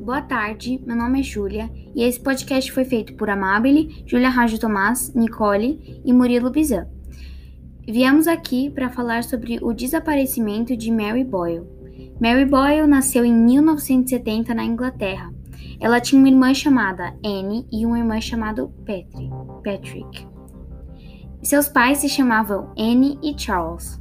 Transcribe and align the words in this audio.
boa 0.00 0.22
tarde. 0.22 0.80
Meu 0.86 0.96
nome 0.96 1.20
é 1.20 1.22
Júlia 1.22 1.70
e 1.94 2.02
esse 2.02 2.18
podcast 2.18 2.72
foi 2.72 2.84
feito 2.84 3.14
por 3.14 3.28
Amabile, 3.28 4.02
Júlia 4.06 4.30
Rajo 4.30 4.58
Tomás, 4.58 5.12
Nicole 5.14 6.00
e 6.04 6.12
Murilo 6.12 6.50
Bizan. 6.50 6.88
Viemos 7.86 8.26
aqui 8.26 8.70
para 8.70 8.88
falar 8.88 9.22
sobre 9.24 9.58
o 9.62 9.72
desaparecimento 9.74 10.76
de 10.76 10.90
Mary 10.90 11.22
Boyle. 11.22 11.66
Mary 12.20 12.46
Boyle 12.46 12.86
nasceu 12.86 13.24
em 13.24 13.32
1970 13.32 14.54
na 14.54 14.64
Inglaterra. 14.64 15.32
Ela 15.78 16.00
tinha 16.00 16.18
uma 16.18 16.28
irmã 16.28 16.54
chamada 16.54 17.14
Anne 17.24 17.66
e 17.70 17.84
uma 17.84 17.98
irmã 17.98 18.20
chamada 18.20 18.66
Patrick. 19.64 20.26
Seus 21.42 21.68
pais 21.68 21.98
se 21.98 22.08
chamavam 22.08 22.72
Anne 22.78 23.18
e 23.22 23.38
Charles. 23.38 24.00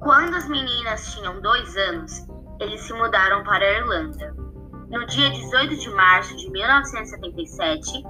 Quando 0.00 0.36
as 0.36 0.48
meninas 0.48 1.14
tinham 1.14 1.40
dois 1.40 1.76
anos, 1.76 2.26
eles 2.60 2.80
se 2.82 2.92
mudaram 2.92 3.42
para 3.44 3.64
a 3.64 3.72
Irlanda. 3.78 4.47
No 4.90 5.04
dia 5.04 5.30
18 5.30 5.76
de 5.76 5.90
março 5.90 6.34
de 6.34 6.50
1977, 6.50 8.02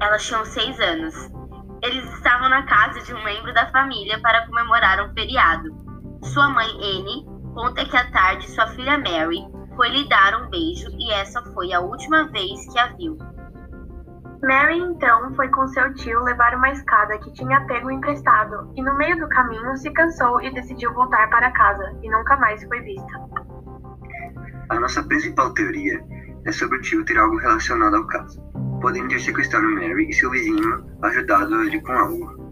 elas 0.00 0.24
tinham 0.24 0.44
seis 0.44 0.78
anos. 0.78 1.14
Eles 1.82 2.04
estavam 2.14 2.48
na 2.48 2.62
casa 2.62 3.00
de 3.00 3.12
um 3.12 3.24
membro 3.24 3.52
da 3.52 3.66
família 3.72 4.20
para 4.20 4.46
comemorar 4.46 5.04
um 5.04 5.12
feriado. 5.12 5.70
Sua 6.22 6.48
mãe, 6.50 6.68
Anne, 6.68 7.26
conta 7.52 7.84
que 7.84 7.96
à 7.96 8.08
tarde 8.12 8.48
sua 8.48 8.68
filha 8.68 8.96
Mary 8.98 9.44
foi 9.74 9.88
lhe 9.88 10.08
dar 10.08 10.40
um 10.40 10.50
beijo 10.50 10.88
e 10.92 11.12
essa 11.14 11.42
foi 11.52 11.72
a 11.72 11.80
última 11.80 12.28
vez 12.28 12.72
que 12.72 12.78
a 12.78 12.86
viu. 12.94 13.18
Mary 14.40 14.78
então 14.78 15.34
foi 15.34 15.48
com 15.48 15.66
seu 15.66 15.92
tio 15.94 16.22
levar 16.22 16.54
uma 16.54 16.70
escada 16.70 17.18
que 17.18 17.32
tinha 17.32 17.66
pego 17.66 17.90
emprestado 17.90 18.72
e 18.76 18.82
no 18.82 18.96
meio 18.96 19.18
do 19.18 19.28
caminho 19.30 19.76
se 19.76 19.90
cansou 19.90 20.40
e 20.40 20.54
decidiu 20.54 20.94
voltar 20.94 21.28
para 21.28 21.50
casa 21.50 21.98
e 22.02 22.08
nunca 22.08 22.36
mais 22.36 22.62
foi 22.68 22.80
vista. 22.82 23.35
A 24.68 24.80
nossa 24.80 25.02
principal 25.02 25.52
teoria 25.54 26.02
é 26.44 26.52
sobre 26.52 26.78
o 26.78 26.80
tio 26.80 27.04
ter 27.04 27.18
algo 27.18 27.36
relacionado 27.36 27.96
ao 27.96 28.06
caso, 28.06 28.40
podendo 28.80 29.08
ter 29.08 29.20
sequestrado 29.20 29.68
Mary 29.70 30.08
e 30.08 30.12
seu 30.12 30.30
vizinho 30.30 30.84
ajudado 31.02 31.62
ele 31.62 31.80
com 31.80 31.92
algo. 31.92 32.46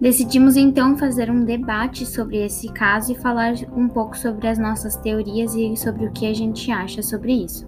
Decidimos 0.00 0.56
então 0.56 0.96
fazer 0.98 1.30
um 1.30 1.44
debate 1.44 2.04
sobre 2.04 2.44
esse 2.44 2.70
caso 2.72 3.12
e 3.12 3.14
falar 3.14 3.54
um 3.74 3.88
pouco 3.88 4.16
sobre 4.16 4.46
as 4.46 4.58
nossas 4.58 4.96
teorias 4.96 5.54
e 5.54 5.74
sobre 5.76 6.06
o 6.06 6.12
que 6.12 6.26
a 6.26 6.34
gente 6.34 6.70
acha 6.70 7.02
sobre 7.02 7.32
isso. 7.32 7.66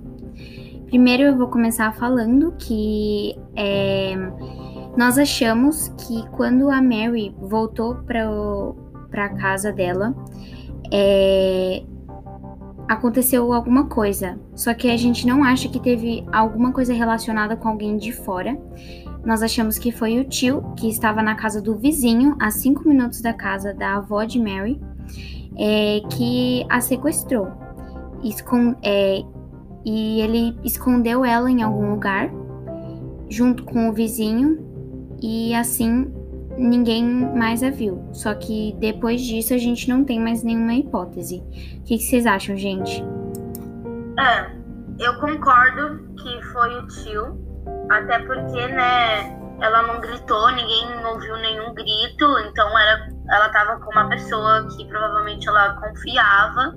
Primeiro 0.86 1.22
eu 1.22 1.36
vou 1.36 1.48
começar 1.48 1.92
falando 1.94 2.54
que 2.58 3.34
é, 3.56 4.14
nós 4.96 5.18
achamos 5.18 5.88
que 5.98 6.26
quando 6.30 6.70
a 6.70 6.82
Mary 6.82 7.34
voltou 7.38 7.96
para 8.06 9.24
a 9.24 9.28
casa 9.30 9.72
dela, 9.72 10.14
é, 10.92 11.82
aconteceu 12.88 13.52
alguma 13.52 13.86
coisa. 13.86 14.38
Só 14.54 14.72
que 14.72 14.90
a 14.90 14.96
gente 14.96 15.26
não 15.26 15.44
acha 15.44 15.68
que 15.68 15.78
teve 15.78 16.24
alguma 16.32 16.72
coisa 16.72 16.92
relacionada 16.92 17.56
com 17.56 17.68
alguém 17.68 17.96
de 17.96 18.12
fora. 18.12 18.58
Nós 19.24 19.42
achamos 19.42 19.78
que 19.78 19.92
foi 19.92 20.18
o 20.18 20.24
tio 20.24 20.62
que 20.76 20.88
estava 20.88 21.22
na 21.22 21.34
casa 21.34 21.60
do 21.60 21.76
vizinho, 21.76 22.34
a 22.40 22.50
cinco 22.50 22.88
minutos 22.88 23.20
da 23.20 23.32
casa 23.32 23.74
da 23.74 23.96
avó 23.96 24.24
de 24.24 24.40
Mary, 24.40 24.80
é, 25.56 26.00
que 26.10 26.64
a 26.68 26.80
sequestrou. 26.80 27.48
É, 28.82 29.22
e 29.84 30.20
ele 30.20 30.58
escondeu 30.64 31.24
ela 31.24 31.50
em 31.50 31.62
algum 31.62 31.90
lugar, 31.90 32.30
junto 33.28 33.64
com 33.64 33.88
o 33.88 33.92
vizinho, 33.92 34.66
e 35.20 35.54
assim 35.54 36.10
ninguém 36.58 37.04
mais 37.36 37.62
a 37.62 37.70
viu. 37.70 38.08
Só 38.12 38.34
que 38.34 38.74
depois 38.78 39.20
disso 39.20 39.54
a 39.54 39.58
gente 39.58 39.88
não 39.88 40.04
tem 40.04 40.20
mais 40.20 40.42
nenhuma 40.42 40.74
hipótese. 40.74 41.42
O 41.78 41.84
que, 41.84 41.98
vocês 41.98 42.26
acham, 42.26 42.56
gente? 42.56 43.02
É, 44.18 44.50
eu 44.98 45.18
concordo 45.20 46.04
que 46.16 46.42
foi 46.52 46.76
o 46.76 46.86
tio, 46.88 47.38
até 47.88 48.18
porque, 48.18 48.66
né, 48.68 49.38
ela 49.60 49.82
não 49.82 50.00
gritou, 50.00 50.50
ninguém 50.50 51.04
ouviu 51.06 51.36
nenhum 51.36 51.72
grito, 51.74 52.24
então 52.48 52.78
era, 52.78 53.08
ela 53.30 53.48
tava 53.50 53.80
com 53.80 53.90
uma 53.92 54.08
pessoa 54.08 54.66
que 54.76 54.84
provavelmente 54.86 55.48
ela 55.48 55.74
confiava 55.80 56.76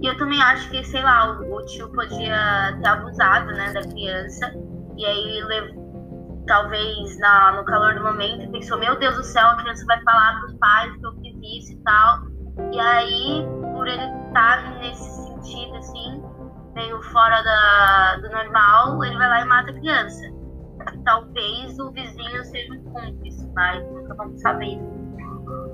e 0.00 0.06
eu 0.06 0.16
também 0.18 0.42
acho 0.42 0.68
que, 0.70 0.84
sei 0.84 1.02
lá, 1.02 1.38
o, 1.40 1.54
o 1.54 1.64
tio 1.64 1.88
podia 1.90 2.76
ter 2.80 2.88
abusado, 2.88 3.46
né, 3.52 3.72
da 3.72 3.80
criança. 3.82 4.52
E 4.96 5.04
aí, 5.04 5.42
talvez 6.46 7.18
na, 7.18 7.52
no 7.52 7.64
calor 7.64 7.94
do 7.94 8.02
momento, 8.02 8.50
pensou: 8.50 8.78
Meu 8.78 8.98
Deus 8.98 9.16
do 9.16 9.24
céu, 9.24 9.46
a 9.46 9.56
criança 9.56 9.84
vai 9.86 10.00
falar 10.02 10.40
pros 10.40 10.54
pais 10.58 10.96
que 10.96 11.06
eu 11.06 11.12
fiz 11.14 11.36
isso 11.60 11.72
e 11.72 11.82
tal. 11.82 12.18
E 12.72 12.80
aí, 12.80 13.46
por 13.74 13.86
ele 13.86 14.02
estar 14.28 14.62
tá 14.62 14.70
nesse 14.78 15.26
sentido, 15.26 15.76
assim, 15.76 16.22
meio 16.74 17.02
fora 17.12 17.42
da, 17.42 18.16
do 18.16 18.30
normal, 18.30 19.04
ele 19.04 19.16
vai 19.16 19.28
lá 19.28 19.40
e 19.42 19.44
mata 19.44 19.70
a 19.70 19.74
criança. 19.74 20.22
Talvez 21.04 21.78
o 21.78 21.90
vizinho 21.92 22.44
seja 22.44 22.72
um 22.72 22.84
cúmplice, 22.84 23.50
mas 23.54 23.84
nunca 23.90 24.14
vamos 24.14 24.40
saber. 24.40 24.78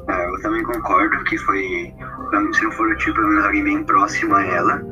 É, 0.08 0.28
eu 0.28 0.42
também 0.42 0.62
concordo 0.64 1.22
que 1.24 1.38
foi, 1.38 1.94
se 2.52 2.64
não 2.64 2.72
for 2.72 2.88
o 2.88 2.96
tio, 2.96 3.14
pelo 3.14 3.28
menos 3.28 3.44
alguém 3.44 3.64
bem 3.64 3.84
próximo 3.84 4.34
a 4.34 4.44
ela. 4.44 4.82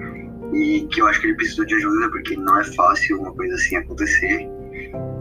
E 0.52 0.86
que 0.90 1.00
eu 1.00 1.06
acho 1.06 1.20
que 1.20 1.28
ele 1.28 1.36
precisou 1.36 1.64
de 1.64 1.74
ajuda, 1.74 2.10
porque 2.10 2.36
não 2.36 2.58
é 2.58 2.64
fácil 2.64 3.20
uma 3.20 3.34
coisa 3.34 3.54
assim 3.54 3.76
acontecer. 3.76 4.59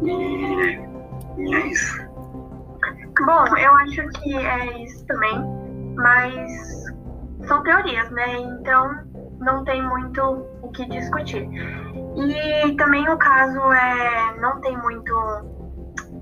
E, 0.03 1.53
é 1.55 1.67
isso. 1.67 2.09
Bom, 3.25 3.57
eu 3.57 3.73
acho 3.75 4.07
que 4.09 4.35
é 4.35 4.83
isso 4.83 5.05
também, 5.05 5.43
mas 5.95 6.51
são 7.47 7.61
teorias, 7.63 8.09
né? 8.11 8.37
Então 8.37 8.97
não 9.39 9.63
tem 9.63 9.81
muito 9.85 10.21
o 10.61 10.69
que 10.71 10.85
discutir. 10.85 11.47
E 12.15 12.75
também 12.75 13.07
o 13.09 13.17
caso 13.17 13.59
é 13.71 14.39
não 14.39 14.61
tem 14.61 14.77
muito 14.77 15.13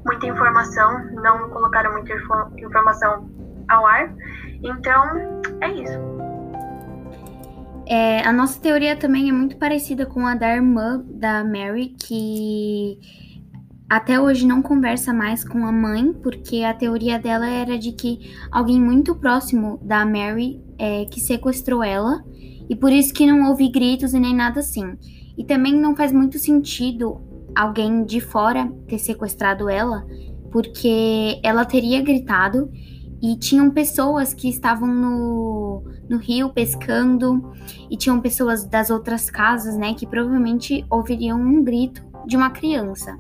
muita 0.06 0.28
informação, 0.28 1.06
não 1.16 1.50
colocaram 1.50 1.92
muita 1.92 2.14
informação 2.58 3.30
ao 3.70 3.86
ar. 3.86 4.14
Então, 4.64 5.42
é 5.62 5.72
isso. 5.72 6.00
É, 7.86 8.22
a 8.26 8.34
nossa 8.34 8.60
teoria 8.60 8.96
também 8.96 9.30
é 9.30 9.32
muito 9.32 9.58
parecida 9.58 10.06
com 10.06 10.26
a 10.26 10.36
da 10.36 10.54
irmã 10.54 11.04
da 11.06 11.44
Mary, 11.44 11.96
que 11.98 13.00
até 13.90 14.20
hoje 14.20 14.46
não 14.46 14.62
conversa 14.62 15.14
mais 15.14 15.44
com 15.44 15.66
a 15.66 15.72
mãe, 15.72 16.12
porque 16.22 16.64
a 16.64 16.74
teoria 16.74 17.18
dela 17.18 17.48
era 17.48 17.78
de 17.78 17.94
que 17.94 18.36
alguém 18.52 18.82
muito 18.82 19.16
próximo 19.16 19.80
da 19.82 20.06
Mary 20.06 20.62
é, 20.78 21.06
que 21.06 21.22
sequestrou 21.22 21.82
ela, 21.82 22.24
e 22.70 22.76
por 22.76 22.92
isso 22.92 23.14
que 23.14 23.26
não 23.26 23.50
houve 23.50 23.70
gritos 23.70 24.14
e 24.14 24.20
nem 24.20 24.36
nada 24.36 24.60
assim. 24.60 24.98
E 25.38 25.46
também 25.46 25.74
não 25.74 25.96
faz 25.96 26.12
muito 26.12 26.38
sentido 26.38 27.22
alguém 27.56 28.04
de 28.04 28.20
fora 28.20 28.70
ter 28.88 29.00
sequestrado 29.00 29.70
ela, 29.70 30.06
porque 30.52 31.40
ela 31.42 31.64
teria 31.64 32.02
gritado 32.02 32.70
e 33.22 33.38
tinham 33.38 33.72
pessoas 33.72 34.34
que 34.34 34.50
estavam 34.50 34.88
no, 34.88 35.84
no 36.10 36.18
rio 36.18 36.50
pescando 36.50 37.54
e 37.90 37.98
tinham 37.98 38.20
pessoas 38.20 38.66
das 38.66 38.90
outras 38.90 39.30
casas, 39.30 39.78
né, 39.78 39.94
que 39.94 40.06
provavelmente 40.06 40.86
ouviriam 40.90 41.40
um 41.40 41.64
grito 41.64 42.06
de 42.28 42.36
uma 42.36 42.50
criança. 42.50 43.18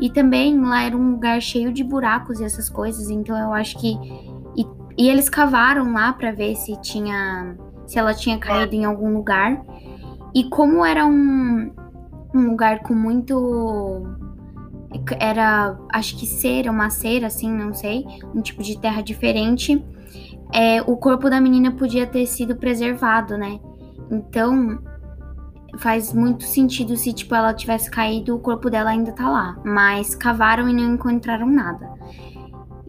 E 0.00 0.10
também 0.10 0.58
lá 0.58 0.82
era 0.84 0.96
um 0.96 1.12
lugar 1.12 1.40
cheio 1.40 1.72
de 1.72 1.84
buracos 1.84 2.40
e 2.40 2.44
essas 2.44 2.68
coisas, 2.68 3.10
então 3.10 3.36
eu 3.36 3.52
acho 3.52 3.78
que 3.78 3.98
e, 4.56 4.66
e 4.96 5.08
eles 5.08 5.28
cavaram 5.28 5.92
lá 5.92 6.12
para 6.12 6.32
ver 6.32 6.56
se 6.56 6.80
tinha 6.80 7.56
se 7.86 7.98
ela 7.98 8.14
tinha 8.14 8.38
caído 8.38 8.74
em 8.74 8.84
algum 8.84 9.12
lugar. 9.12 9.62
E 10.32 10.44
como 10.44 10.84
era 10.84 11.04
um, 11.04 11.72
um 12.32 12.50
lugar 12.50 12.80
com 12.80 12.94
muito 12.94 14.06
era, 15.18 15.76
acho 15.92 16.16
que 16.16 16.26
cera, 16.26 16.70
uma 16.70 16.90
cera, 16.90 17.26
assim, 17.26 17.50
não 17.50 17.72
sei, 17.72 18.04
um 18.34 18.40
tipo 18.40 18.62
de 18.62 18.78
terra 18.78 19.02
diferente, 19.02 19.84
é, 20.52 20.82
o 20.82 20.96
corpo 20.96 21.30
da 21.30 21.40
menina 21.40 21.70
podia 21.72 22.06
ter 22.06 22.26
sido 22.26 22.56
preservado, 22.56 23.36
né? 23.38 23.60
Então, 24.10 24.80
faz 25.78 26.12
muito 26.12 26.44
sentido 26.44 26.96
se, 26.96 27.12
tipo, 27.12 27.34
ela 27.34 27.54
tivesse 27.54 27.90
caído, 27.90 28.34
o 28.34 28.38
corpo 28.38 28.70
dela 28.70 28.90
ainda 28.90 29.12
tá 29.12 29.28
lá. 29.28 29.56
Mas 29.64 30.14
cavaram 30.14 30.68
e 30.68 30.72
não 30.72 30.94
encontraram 30.94 31.46
nada. 31.46 31.88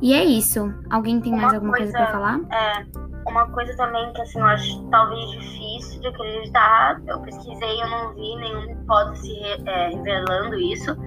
E 0.02 0.14
é 0.14 0.24
isso. 0.24 0.74
Alguém 0.90 1.22
tem 1.22 1.34
uma 1.34 1.44
mais 1.44 1.54
alguma 1.54 1.74
coisa, 1.74 1.92
coisa 1.92 2.06
para 2.06 2.12
falar? 2.12 2.40
É, 2.52 2.86
uma 3.30 3.48
coisa 3.50 3.76
também 3.78 4.12
que, 4.14 4.22
assim, 4.22 4.40
eu 4.40 4.46
acho 4.46 4.84
talvez 4.90 5.32
difícil 5.32 6.02
de 6.02 6.08
acreditar. 6.08 7.02
Eu 7.08 7.20
pesquisei, 7.22 7.82
eu 7.82 7.90
não 7.90 8.14
vi 8.14 8.36
nenhuma 8.38 8.72
hipótese 8.72 9.40
é, 9.66 9.90
revelando 9.90 10.56
isso 10.60 10.98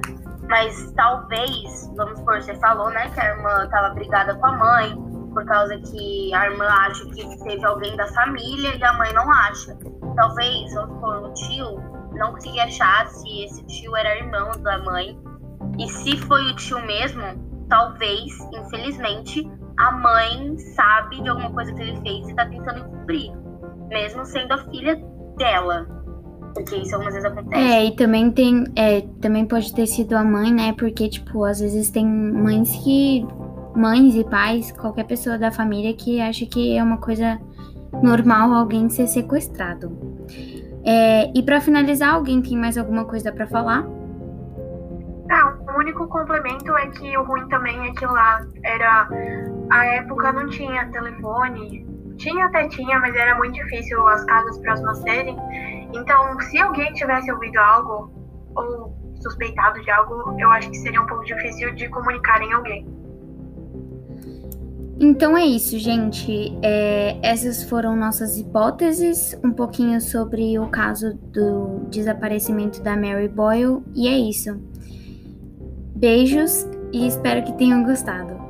mas 0.49 0.93
talvez, 0.93 1.91
vamos 1.97 2.19
supor, 2.19 2.43
você 2.43 2.55
falou, 2.57 2.91
né, 2.91 3.09
que 3.11 3.21
a 3.21 3.35
irmã 3.35 3.65
estava 3.65 3.95
brigada 3.95 4.35
com 4.35 4.47
a 4.47 4.53
mãe, 4.53 4.95
por 5.33 5.45
causa 5.47 5.77
que 5.79 6.35
a 6.35 6.51
irmã 6.51 6.67
acha 6.67 7.05
que 7.07 7.43
teve 7.43 7.65
alguém 7.65 7.97
da 7.97 8.07
família 8.09 8.77
e 8.77 8.85
a 8.85 8.93
mãe 8.93 9.13
não 9.13 9.31
acha. 9.31 9.77
Talvez, 10.17 10.75
vamos 10.75 10.95
supor, 10.95 11.25
o 11.25 11.35
tio 11.35 11.95
não 12.15 12.33
conseguia 12.33 12.65
achar 12.65 13.07
se 13.09 13.45
esse 13.45 13.65
tio 13.67 13.97
era 13.97 14.17
irmão 14.17 14.51
da 14.63 14.79
mãe. 14.79 15.19
E 15.79 15.89
se 15.89 16.17
foi 16.19 16.43
o 16.51 16.57
tio 16.57 16.81
mesmo, 16.87 17.23
talvez, 17.69 18.33
infelizmente, 18.53 19.49
a 19.77 19.93
mãe 19.93 20.57
sabe 20.59 21.21
de 21.21 21.29
alguma 21.29 21.51
coisa 21.51 21.73
que 21.73 21.83
ele 21.83 22.01
fez 22.01 22.27
e 22.27 22.31
está 22.31 22.47
tentando 22.47 22.81
encobrir. 22.81 23.33
Mesmo 23.89 24.25
sendo 24.25 24.53
a 24.53 24.59
filha 24.71 24.97
dela. 25.37 25.87
Porque 26.55 26.77
isso 26.77 26.95
algumas 26.95 27.15
vezes 27.15 27.29
acontece. 27.29 27.63
É, 27.63 27.85
e 27.85 27.97
também 27.97 28.31
tem. 28.31 28.65
É, 28.77 29.01
também 29.21 29.45
pode 29.45 29.75
ter 29.75 29.87
sido 29.87 30.15
a 30.17 30.23
mãe, 30.23 30.53
né? 30.53 30.73
Porque, 30.73 31.09
tipo, 31.09 31.45
às 31.45 31.61
vezes 31.61 31.91
tem 31.91 32.07
mães 32.07 32.71
que. 32.77 33.27
Mães 33.75 34.15
e 34.15 34.23
pais, 34.23 34.71
qualquer 34.71 35.05
pessoa 35.05 35.37
da 35.37 35.51
família 35.51 35.93
que 35.95 36.21
acha 36.21 36.47
que 36.47 36.77
é 36.77 36.83
uma 36.83 36.99
coisa 36.99 37.41
normal 38.03 38.53
alguém 38.53 38.89
ser 38.89 39.07
sequestrado. 39.07 39.97
É, 40.85 41.31
e 41.35 41.43
para 41.43 41.61
finalizar, 41.61 42.15
alguém 42.15 42.43
tem 42.43 42.59
mais 42.59 42.77
alguma 42.77 43.05
coisa 43.05 43.33
para 43.33 43.47
falar? 43.47 43.85
Ah, 45.31 45.57
o 45.75 45.79
único 45.79 46.07
complemento 46.09 46.77
é 46.77 46.87
que 46.89 47.17
o 47.17 47.25
ruim 47.25 47.49
também 47.49 47.89
é 47.89 47.93
que 47.93 48.05
lá 48.05 48.45
era. 48.63 49.09
A 49.71 49.87
época 49.87 50.33
não 50.33 50.49
tinha 50.49 50.87
telefone. 50.91 51.87
Tinha 52.19 52.47
até 52.47 52.69
tinha, 52.69 52.99
mas 53.01 53.15
era 53.17 53.35
muito 53.37 53.55
difícil 53.55 54.07
as 54.07 54.25
casas 54.27 54.59
próximas 54.59 54.99
serem. 54.99 55.37
Então, 55.95 56.41
se 56.43 56.59
alguém 56.59 56.93
tivesse 56.93 57.33
ouvido 57.33 57.59
algo 57.59 58.13
ou 58.55 58.95
suspeitado 59.21 59.81
de 59.81 59.91
algo, 59.91 60.39
eu 60.39 60.51
acho 60.51 60.71
que 60.71 60.77
seria 60.77 61.01
um 61.01 61.07
pouco 61.07 61.25
difícil 61.25 61.75
de 61.75 61.89
comunicar 61.89 62.41
em 62.43 62.53
alguém. 62.53 63.04
Então 64.99 65.37
é 65.37 65.45
isso, 65.45 65.79
gente. 65.79 66.57
É, 66.63 67.17
essas 67.23 67.65
foram 67.65 67.97
nossas 67.97 68.39
hipóteses, 68.39 69.37
um 69.45 69.51
pouquinho 69.51 70.01
sobre 70.01 70.59
o 70.59 70.69
caso 70.69 71.15
do 71.15 71.87
desaparecimento 71.91 72.81
da 72.81 72.97
Mary 72.97 73.29
Boyle, 73.29 73.83
e 73.95 74.07
é 74.07 74.17
isso. 74.17 74.57
Beijos 75.97 76.67
e 76.93 77.07
espero 77.07 77.43
que 77.43 77.53
tenham 77.55 77.83
gostado. 77.83 78.44